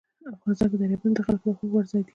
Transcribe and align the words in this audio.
افغانستان 0.35 0.67
کې 0.71 0.77
دریابونه 0.79 1.13
د 1.15 1.19
خلکو 1.27 1.45
د 1.47 1.53
خوښې 1.57 1.67
وړ 1.69 1.83
ځای 1.91 2.01
دی. 2.03 2.09